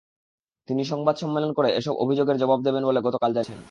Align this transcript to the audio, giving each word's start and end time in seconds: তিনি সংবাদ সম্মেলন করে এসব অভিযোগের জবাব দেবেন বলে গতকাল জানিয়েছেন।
তিনি 0.69 0.81
সংবাদ 0.83 1.15
সম্মেলন 1.15 1.51
করে 1.53 1.69
এসব 1.71 1.93
অভিযোগের 2.03 2.37
জবাব 2.37 2.59
দেবেন 2.63 2.83
বলে 2.85 2.99
গতকাল 3.01 3.31
জানিয়েছেন। 3.33 3.59